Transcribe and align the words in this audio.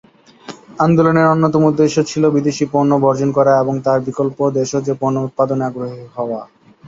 আন্দোলনের 0.79 1.31
অন্যতম 1.33 1.61
উদ্দেশ্য 1.65 1.97
ছিল 2.03 2.23
বিদেশি 2.29 2.65
পণ্য 2.73 2.91
বর্জন 3.03 3.29
করা 3.37 3.53
এবং 3.59 3.75
তার 3.85 3.99
বিকল্প 4.07 4.37
দেশজ 4.57 4.87
পণ্য 5.01 5.17
উৎপাদনে 5.19 5.63
অগ্রণী 5.67 5.99
হওয়া। 6.15 6.41